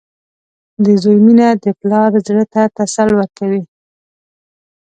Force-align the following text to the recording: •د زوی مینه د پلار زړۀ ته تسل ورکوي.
•د 0.83 0.87
زوی 1.03 1.17
مینه 1.25 1.47
د 1.63 1.65
پلار 1.79 2.11
زړۀ 2.25 2.45
ته 2.53 2.61
تسل 2.77 3.09
ورکوي. 3.19 3.63